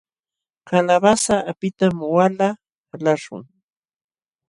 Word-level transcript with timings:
Kalawasa 0.67 1.35
apitam 1.51 1.95
wala 2.15 2.47
qalaśhun. 2.89 3.43